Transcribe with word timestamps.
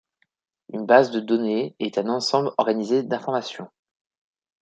Une 0.73 0.87
base 0.87 1.11
de 1.11 1.19
données 1.19 1.75
est 1.79 1.99
un 1.99 2.09
ensemble 2.09 2.51
organisé 2.57 3.03
d'informations. 3.03 3.69